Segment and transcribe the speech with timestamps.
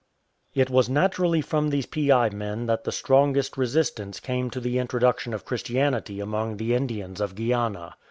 [0.55, 5.31] It was naturally from these piai men that the strongest resistance came to the introduction
[5.31, 7.93] of Christianity among the Indians of Guiana.